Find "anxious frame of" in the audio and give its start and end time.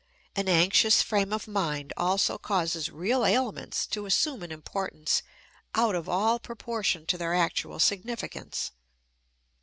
0.49-1.47